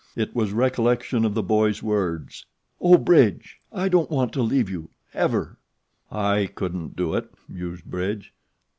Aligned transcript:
It 0.15 0.33
was 0.35 0.51
recollection 0.51 1.23
of 1.25 1.35
the 1.35 1.43
boy's 1.43 1.83
words: 1.83 2.47
"Oh, 2.81 2.97
Bridge, 2.97 3.59
I 3.71 3.87
don't 3.87 4.09
want 4.09 4.33
to 4.33 4.41
leave 4.41 4.67
you 4.67 4.89
ever." 5.13 5.59
"I 6.11 6.49
couldn't 6.55 6.95
do 6.95 7.13
it," 7.13 7.31
mused 7.47 7.85
Bridge. 7.85 8.33